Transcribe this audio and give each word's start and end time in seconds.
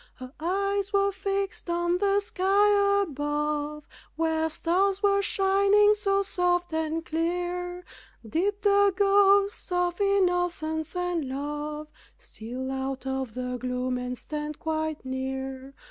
Her 0.15 0.33
eyes 0.39 0.91
were 0.91 1.11
fixed 1.11 1.69
on 1.69 1.99
the 1.99 2.19
sky 2.21 3.01
above, 3.03 3.87
Where 4.15 4.49
stars 4.49 5.03
were 5.03 5.21
shining 5.21 5.93
so 5.93 6.23
soft 6.23 6.73
and 6.73 7.05
clear; 7.05 7.85
Did 8.27 8.63
the 8.63 8.91
ghosts 8.97 9.71
of 9.71 10.01
innocence 10.01 10.95
and 10.95 11.29
love 11.29 11.87
Steal 12.17 12.71
out 12.71 13.05
of 13.05 13.35
the 13.35 13.57
gloom 13.59 13.99
and 13.99 14.17
stand 14.17 14.57
quite 14.57 15.05
near? 15.05 15.75